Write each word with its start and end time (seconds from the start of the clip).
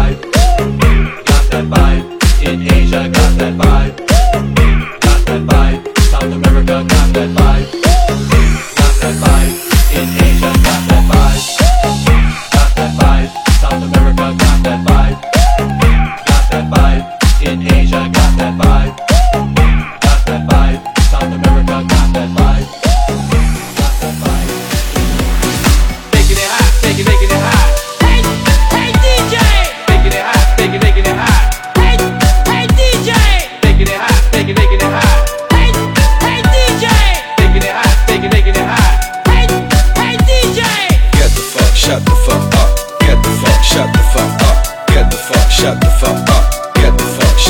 life. 0.00 0.39